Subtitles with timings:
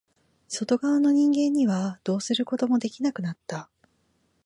[0.47, 3.69] 外側の人間にはどうすることもできなくなった。